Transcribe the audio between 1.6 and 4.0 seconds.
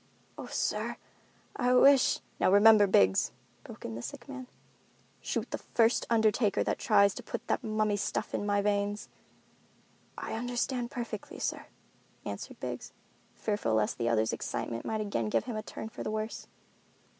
wish——" "Now remember, Biggs," broke in